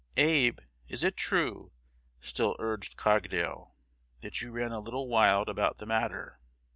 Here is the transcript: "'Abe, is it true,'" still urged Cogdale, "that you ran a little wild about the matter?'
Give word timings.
"'Abe, 0.17 0.57
is 0.87 1.03
it 1.03 1.15
true,'" 1.15 1.73
still 2.19 2.55
urged 2.57 2.97
Cogdale, 2.97 3.75
"that 4.21 4.41
you 4.41 4.51
ran 4.51 4.71
a 4.71 4.79
little 4.79 5.07
wild 5.07 5.47
about 5.47 5.77
the 5.77 5.85
matter?' 5.85 6.39